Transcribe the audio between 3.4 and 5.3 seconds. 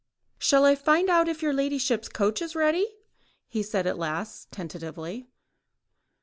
he said at last, tentatively.